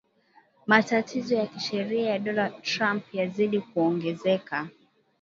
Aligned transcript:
Matatizo 0.67 1.35
ya 1.35 1.47
kisheria 1.47 2.09
ya 2.09 2.19
Donald 2.19 2.61
Trump 2.61 3.13
yazidi 3.13 3.59
kuongezeka 3.59 4.67